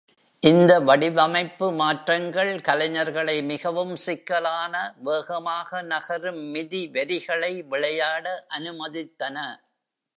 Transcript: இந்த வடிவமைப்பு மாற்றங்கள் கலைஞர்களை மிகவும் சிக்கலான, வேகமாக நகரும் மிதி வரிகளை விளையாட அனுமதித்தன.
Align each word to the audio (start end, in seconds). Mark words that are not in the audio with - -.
இந்த 0.43 0.79
வடிவமைப்பு 0.79 1.67
மாற்றங்கள் 1.71 2.51
கலைஞர்களை 2.59 3.35
மிகவும் 3.43 3.95
சிக்கலான, 3.95 4.73
வேகமாக 4.99 5.81
நகரும் 5.83 6.41
மிதி 6.51 6.81
வரிகளை 6.87 7.53
விளையாட 7.71 8.25
அனுமதித்தன. 8.49 9.37